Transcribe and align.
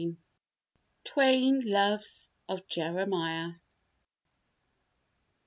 ]TWAIN 1.03 1.61
LOVES 1.63 2.29
OF 2.49 2.65
JEREMIAH. 2.65 3.61